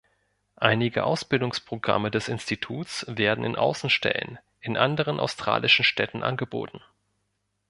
[0.55, 6.81] Einige Ausbildungsprogramme des Instituts werden in Außenstellen in anderen australischen Städten angeboten.